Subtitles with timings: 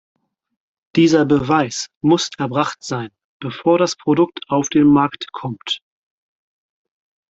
[0.95, 3.09] Dieser Beweis muss erbracht sein,
[3.39, 5.83] bevor das Produkt auf den Markt kommt.